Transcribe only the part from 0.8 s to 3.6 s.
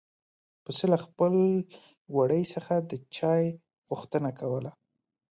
له خپل وړي څخه د چای